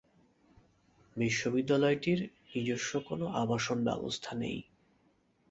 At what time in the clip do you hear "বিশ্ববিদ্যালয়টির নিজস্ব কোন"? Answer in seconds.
1.15-3.21